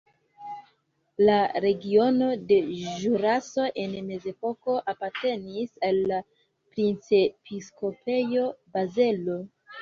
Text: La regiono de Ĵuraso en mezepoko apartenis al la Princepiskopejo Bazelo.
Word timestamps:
La 1.25 1.33
regiono 1.65 2.29
de 2.51 2.57
Ĵuraso 3.01 3.65
en 3.83 3.93
mezepoko 4.07 4.79
apartenis 4.95 5.77
al 5.91 6.01
la 6.13 6.19
Princepiskopejo 6.73 8.49
Bazelo. 8.73 9.39